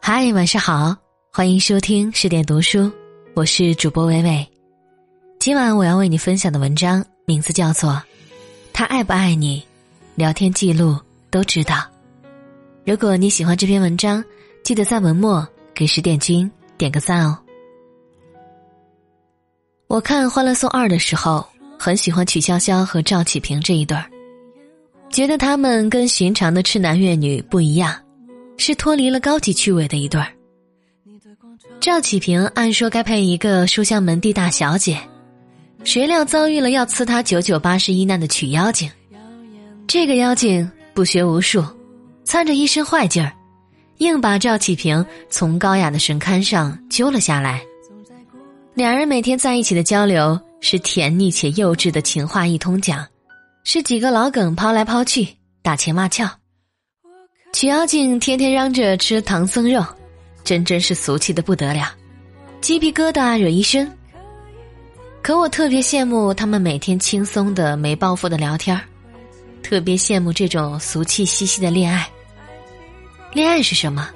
[0.00, 0.96] 嗨，晚上好，
[1.32, 2.90] 欢迎收听十点读书，
[3.34, 4.48] 我是主播伟伟。
[5.38, 7.90] 今晚我要为你分享的文章名字叫做
[8.72, 9.60] 《他爱不爱你》，
[10.14, 10.98] 聊天记录
[11.30, 11.86] 都知道。
[12.84, 14.24] 如果你喜欢这篇文章，
[14.64, 17.38] 记得在文末给十点君点个赞哦。
[19.86, 21.46] 我看《欢乐颂二》的时候，
[21.78, 24.04] 很喜欢曲筱绡和赵启平这一对儿，
[25.10, 27.94] 觉得他们跟寻常的痴男怨女不一样，
[28.56, 30.28] 是脱离了高级趣味的一对儿。
[31.80, 34.98] 赵启平按说该配一个书香门第大小姐。
[35.84, 38.90] 谁料遭遇了要赐他九九八十一难的曲妖精，
[39.86, 41.64] 这个妖精不学无术，
[42.24, 43.32] 窜着一身坏劲儿，
[43.98, 47.62] 硬把赵启平从高雅的神龛上揪了下来。
[48.74, 53.06] 两人每天在一起的交流是甜腻且幼稚的情话一通讲，
[53.64, 55.28] 是几个老梗抛来抛去，
[55.62, 56.30] 打情骂俏。
[57.52, 59.84] 曲妖精天天嚷着吃唐僧肉，
[60.44, 61.94] 真真是俗气的不得了，
[62.60, 63.90] 鸡皮疙瘩惹一身。
[65.22, 68.80] 可我特别羡慕他们每天轻松的、没包袱的聊天
[69.62, 72.08] 特别羡慕这种俗气兮兮的恋爱。
[73.32, 74.08] 恋爱是什么？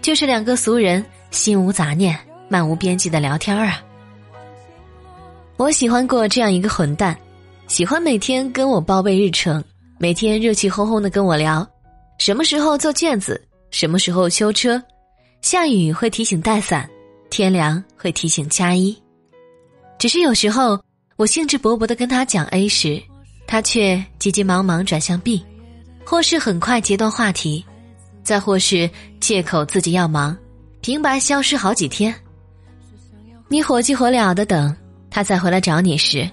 [0.00, 2.18] 就是两个俗人心无杂念、
[2.48, 3.82] 漫无边际的聊天啊！
[5.56, 7.18] 我喜欢过这样一个混蛋，
[7.68, 9.62] 喜欢每天跟我报备日程，
[9.98, 11.68] 每天热气哄哄的跟我聊，
[12.16, 13.38] 什么时候做卷子，
[13.70, 14.82] 什么时候修车，
[15.42, 16.88] 下雨会提醒带伞，
[17.28, 18.96] 天凉会提醒加衣。
[19.98, 20.80] 只是有时候，
[21.16, 23.00] 我兴致勃勃的跟他讲 A 时，
[23.46, 25.44] 他却急急忙忙转向 B，
[26.06, 27.62] 或是很快截断话题，
[28.22, 28.88] 再或是
[29.20, 30.34] 借口自己要忙，
[30.80, 32.14] 平白消失好几天。
[33.46, 34.74] 你火急火燎的等
[35.10, 36.28] 他再回来找你时，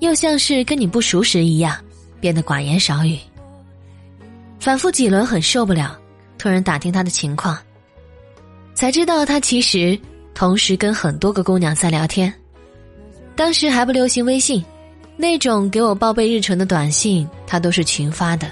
[0.00, 1.76] 又像是跟你不熟时一样，
[2.20, 3.18] 变得寡言少语。
[4.60, 5.98] 反复几轮很受不了，
[6.36, 7.58] 突然打听他的情况，
[8.74, 9.98] 才知道他其实
[10.34, 12.32] 同时跟很多个姑娘在聊天。
[13.34, 14.64] 当时还不流行微信，
[15.16, 18.50] 那种给我报备日程的短信，他都是群发的，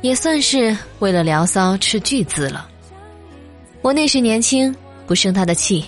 [0.00, 2.68] 也算是为了聊骚斥巨资了。
[3.82, 4.74] 我那时年轻，
[5.06, 5.84] 不生他的气，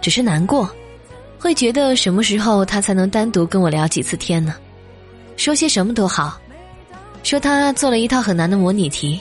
[0.00, 0.68] 只是难过，
[1.38, 4.54] 会觉得什么时候他才能单独跟我聊几次天呢？
[5.36, 6.38] 说些什么都好，
[7.22, 9.20] 说他做了一套很难的模拟题，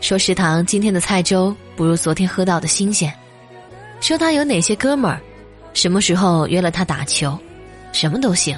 [0.00, 3.12] 说食堂今天的菜粥不如昨天喝到的新鲜，
[4.00, 5.20] 说他有哪些哥们儿，
[5.72, 7.36] 什么时候约了他打球。
[7.90, 8.56] 什么都行，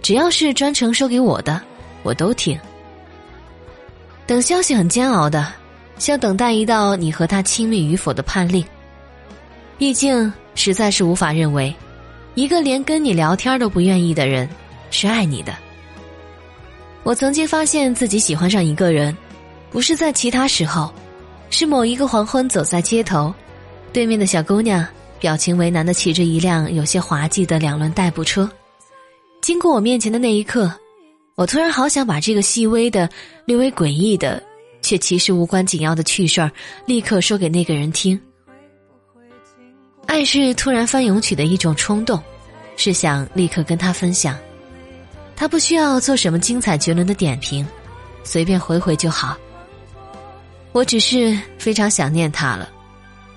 [0.00, 1.60] 只要是专程说给我的，
[2.02, 2.58] 我都听。
[4.26, 5.52] 等消息很煎熬的，
[5.98, 8.64] 像等待一道你和他亲密与否的判令。
[9.76, 11.72] 毕竟实在是无法认为，
[12.38, 14.48] 一个连跟你聊天都不愿意的人
[14.92, 15.52] 是爱你的。
[17.02, 19.16] 我曾经发现自己喜欢上一个人，
[19.72, 20.94] 不是在其他时候，
[21.50, 23.34] 是某一个黄昏走在街头，
[23.92, 24.86] 对面的小姑娘。
[25.18, 28.48] 表情为难的骑着一辆有些滑稽的两轮代步车，
[29.40, 30.72] 经过我面前的那一刻，
[31.34, 33.10] 我突然好想把这个细微的、
[33.46, 34.40] 略微诡异的，
[34.80, 36.52] 却其实无关紧要的趣事儿，
[36.86, 38.16] 立刻说给那个人听。
[40.08, 42.20] 爱是突然翻涌起的一种冲动，
[42.78, 44.36] 是想立刻跟他分享。
[45.36, 47.64] 他不需要做什么精彩绝伦的点评，
[48.24, 49.36] 随便回回就好。
[50.72, 52.70] 我只是非常想念他了，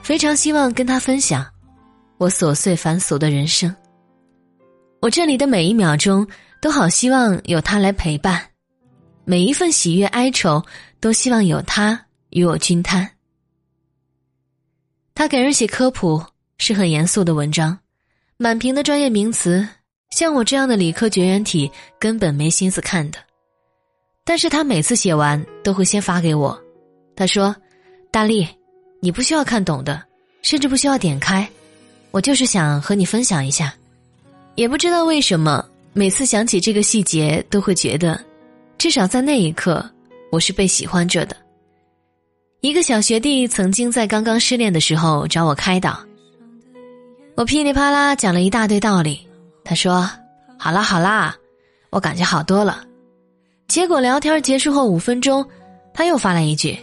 [0.01, 1.45] 非常希望跟他分享。
[2.17, 3.75] 我琐碎繁琐的人生，
[5.01, 6.25] 我这里的每一秒钟
[6.61, 8.41] 都好希望有他来陪伴，
[9.25, 10.63] 每一份喜悦哀愁
[11.01, 11.99] 都希望有他
[12.29, 13.07] 与我均摊。
[15.13, 16.23] 他给人写科普
[16.61, 17.75] 是很严肃的文章，
[18.37, 19.67] 满屏的专业名词，
[20.11, 23.17] 像我这样的理科绝缘体根本没心思看的。
[24.23, 26.55] 但是他每次写完都会先发给我，
[27.15, 27.55] 他说
[28.13, 28.47] ：“大力，
[28.99, 30.03] 你不需要看懂的，
[30.43, 31.49] 甚至不需要点开。”
[32.11, 33.73] 我就是想和你分享一下，
[34.53, 38.23] 也不知道为什么，每次想起这个细节，都会觉得，
[38.77, 39.83] 至少在那一刻，
[40.31, 41.35] 我是被喜欢着的。
[42.59, 45.99] 一个小学弟曾经在刚刚失恋的时候找我开导，
[47.41, 49.27] 我噼里啪啦讲了一大堆道理，
[49.63, 50.07] 他说
[50.59, 51.35] ：“好啦好啦，
[51.89, 52.85] 我感觉好多了。”
[53.67, 55.43] 结果聊天结束后五分钟，
[55.91, 56.77] 他又发来一句：“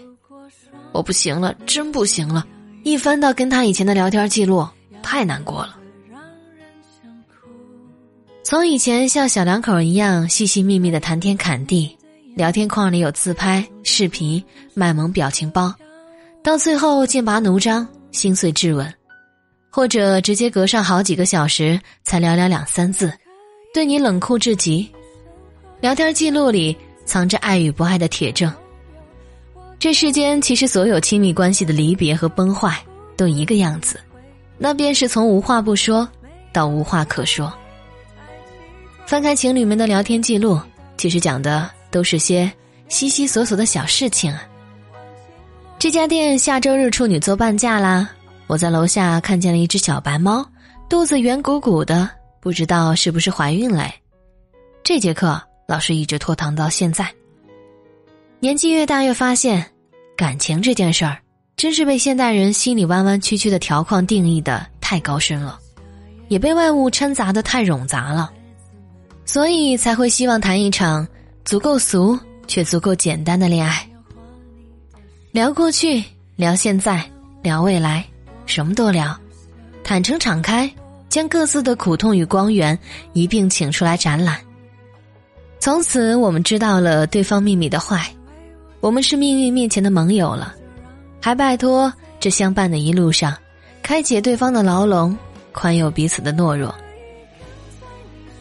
[0.90, 2.44] 我不行了，真不行了。”
[2.82, 4.66] 一翻到跟他以前的聊天记录。
[5.00, 5.76] 太难过了。
[8.42, 11.96] 从以前像小两口一样细细密密的谈天侃地，
[12.34, 14.44] 聊天框里有自拍、视频、
[14.74, 15.72] 卖萌表情包，
[16.42, 18.92] 到最后剑拔弩张、心碎质问，
[19.70, 23.12] 或者直接隔上好几个小时才聊聊两三字，
[23.72, 24.90] 对你冷酷至极。
[25.80, 28.52] 聊天记录里藏着爱与不爱的铁证。
[29.78, 32.76] 这世间其实所有亲密关系的离别和崩坏
[33.16, 34.00] 都一个样子，
[34.56, 36.08] 那便是从无话不说
[36.52, 37.52] 到无话可说。
[39.06, 40.60] 翻开情侣们的聊天记录，
[40.96, 42.50] 其实讲的都是些
[42.88, 44.42] 稀稀索索的小事情啊。
[45.78, 48.10] 这家店下周日处女座半价啦！
[48.48, 50.44] 我在楼下看见了一只小白猫，
[50.88, 52.08] 肚子圆鼓鼓的，
[52.40, 53.92] 不知道是不是怀孕嘞。
[54.82, 57.06] 这节课老师一直拖堂到现在。
[58.40, 59.64] 年纪越大，越发现，
[60.16, 61.18] 感情这件事儿，
[61.58, 65.60] 真是被现代人心里弯弯曲曲的条框定义的太高深了，
[66.28, 68.32] 也被外物掺杂的太冗杂了，
[69.26, 71.06] 所以才会希望谈一场
[71.44, 73.86] 足够俗却足够简单的恋爱。
[75.32, 76.02] 聊过去，
[76.36, 77.04] 聊现在，
[77.42, 78.06] 聊未来，
[78.48, 79.14] 什么都聊，
[79.84, 80.68] 坦诚敞开，
[81.10, 82.76] 将各自的苦痛与光源
[83.12, 84.40] 一并请出来展览。
[85.60, 88.10] 从此，我们知道了对方秘密的坏。
[88.80, 90.54] 我们是命运面前的盟友了，
[91.20, 93.36] 还拜托这相伴的一路上，
[93.82, 95.16] 开解对方的牢笼，
[95.52, 96.74] 宽宥彼此的懦弱。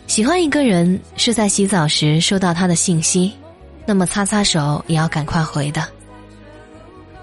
[0.05, 3.33] 喜欢一个人是在洗澡时收到他的信息，
[3.85, 5.85] 那么擦擦手也要赶快回的。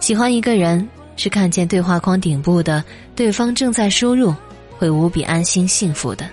[0.01, 2.83] 喜欢一个人是看见对话框顶部的
[3.15, 4.35] 对方正在输入，
[4.79, 6.29] 会无比安心幸福的。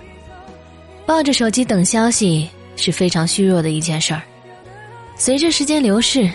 [1.06, 4.22] 抱着手机等消息是非常虚弱的一件事儿。
[5.16, 6.30] 随着时间流逝。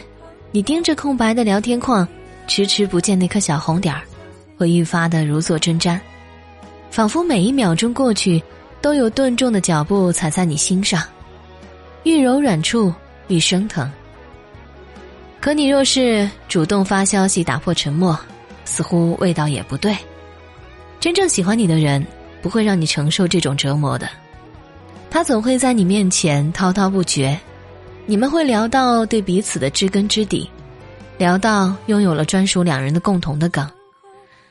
[0.50, 2.08] 你盯着空白的聊天框，
[2.48, 4.02] 迟迟不见那颗小红点儿，
[4.58, 6.00] 会愈发的如坐针毡，
[6.90, 8.42] 仿佛每一秒钟过去，
[8.82, 11.04] 都有顿重的脚步踩在你心上，
[12.04, 12.94] 愈柔软处
[13.28, 13.92] 愈生疼。
[15.42, 18.18] 可你若是主动发消息打破沉默，
[18.68, 19.96] 似乎味道也不对。
[21.00, 22.06] 真正喜欢你的人，
[22.42, 24.10] 不会让你承受这种折磨的，
[25.10, 27.40] 他总会在你面前滔滔不绝。
[28.06, 30.50] 你们会聊到对彼此的知根知底，
[31.18, 33.70] 聊到拥有了专属两人的共同的梗，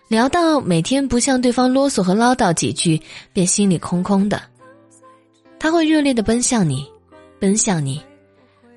[0.09, 3.01] 聊到每天不向对方啰嗦和唠叨几句
[3.33, 4.41] 便心里空空的。
[5.59, 6.87] 他会热烈的奔向你，
[7.41, 8.01] 奔向你，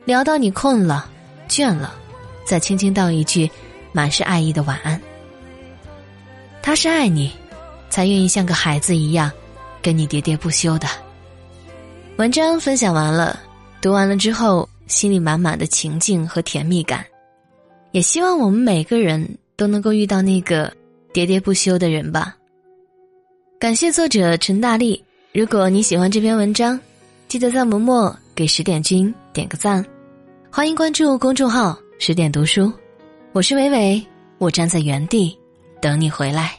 [0.05, 1.09] 聊到你困了、
[1.49, 1.93] 倦了，
[2.45, 3.49] 再轻轻道一句
[3.91, 4.99] 满是爱意的晚安。
[6.69, 7.31] 他是爱你，
[7.89, 9.31] 才愿意像个孩子一样，
[9.81, 10.87] 跟你喋喋不休的。
[12.17, 13.39] 文章分享完了。
[13.81, 17.03] 读完了之后，心里满满的情境和甜蜜感，
[17.89, 20.71] 也希望我们每个人都能够遇到那个
[21.11, 22.37] 喋喋不休的人吧。
[23.59, 25.03] 感谢作者陈大力。
[25.33, 26.79] 如果你喜欢这篇文章，
[27.27, 29.83] 记得在文末给十点君点个赞。
[30.51, 32.71] 欢迎关注公众号“十点读书”，
[33.33, 34.05] 我是伟伟，
[34.37, 35.35] 我站在原地
[35.81, 36.58] 等你回来。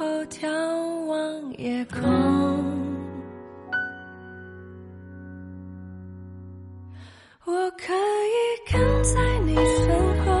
[0.00, 0.48] 后眺
[1.04, 2.00] 望夜空。
[7.44, 9.88] 我可以跟在你身
[10.24, 10.40] 后，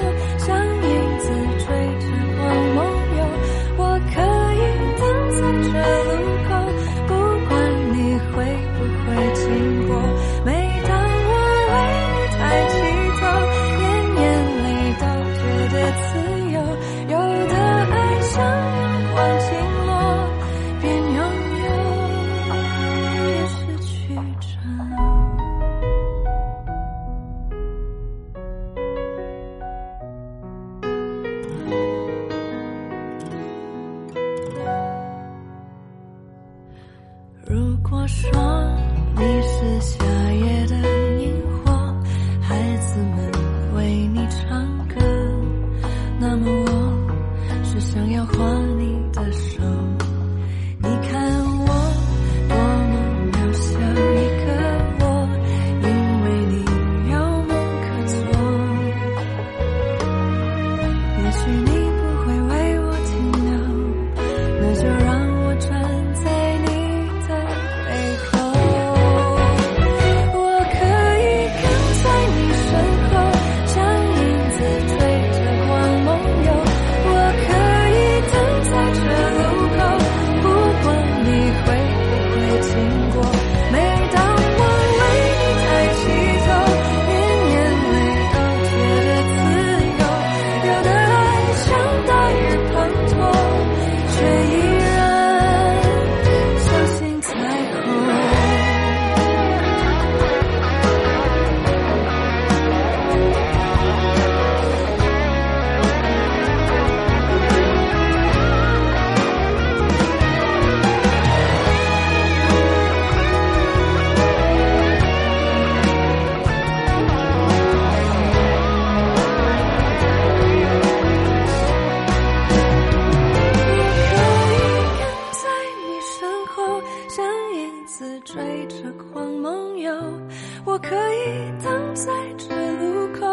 [130.64, 132.48] 我可以等在这
[132.78, 133.26] 路口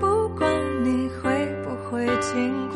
[0.00, 0.50] 不管
[0.84, 2.73] 你会不会经过。